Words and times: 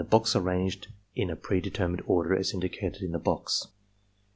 box 0.09 0.35
arranged 0.35 0.87
in 1.15 1.29
a 1.29 1.35
predetermined 1.35 2.01
order 2.07 2.35
as 2.35 2.55
indicated 2.55 3.03
in 3.03 3.11
the 3.11 3.19
box. 3.19 3.67